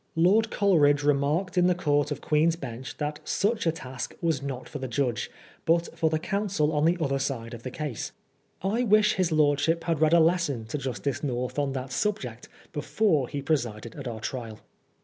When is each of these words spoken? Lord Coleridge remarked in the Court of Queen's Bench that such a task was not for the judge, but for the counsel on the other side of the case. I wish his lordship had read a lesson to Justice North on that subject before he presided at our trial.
Lord 0.15 0.49
Coleridge 0.49 1.03
remarked 1.03 1.59
in 1.59 1.67
the 1.67 1.75
Court 1.75 2.09
of 2.09 2.21
Queen's 2.21 2.55
Bench 2.55 2.97
that 2.97 3.19
such 3.23 3.67
a 3.67 3.71
task 3.71 4.15
was 4.19 4.41
not 4.41 4.67
for 4.67 4.79
the 4.79 4.87
judge, 4.87 5.29
but 5.63 5.95
for 5.95 6.09
the 6.09 6.17
counsel 6.17 6.71
on 6.73 6.85
the 6.85 6.97
other 6.99 7.19
side 7.19 7.53
of 7.53 7.61
the 7.61 7.69
case. 7.69 8.11
I 8.63 8.81
wish 8.81 9.13
his 9.13 9.31
lordship 9.31 9.83
had 9.83 10.01
read 10.01 10.13
a 10.13 10.19
lesson 10.19 10.65
to 10.69 10.79
Justice 10.79 11.21
North 11.21 11.59
on 11.59 11.73
that 11.73 11.91
subject 11.91 12.49
before 12.73 13.27
he 13.27 13.43
presided 13.43 13.93
at 13.95 14.07
our 14.07 14.19
trial. 14.21 14.61